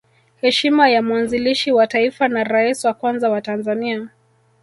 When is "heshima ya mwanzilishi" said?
0.41-1.71